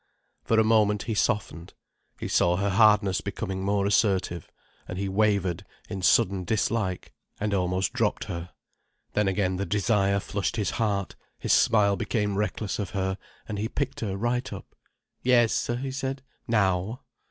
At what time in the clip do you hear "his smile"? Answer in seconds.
11.37-11.97